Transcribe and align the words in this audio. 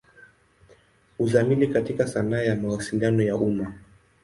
Uzamili 1.19 1.67
katika 1.67 2.07
sanaa 2.07 2.41
ya 2.41 2.55
Mawasiliano 2.55 3.23
ya 3.23 3.35
umma. 3.35 3.73